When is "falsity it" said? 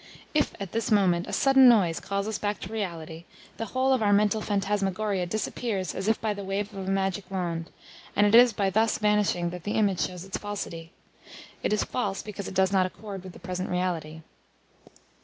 10.39-11.71